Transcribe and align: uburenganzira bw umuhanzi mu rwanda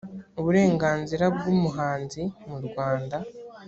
uburenganzira 0.39 1.25
bw 1.35 1.43
umuhanzi 1.53 2.21
mu 2.47 2.57
rwanda 2.67 3.17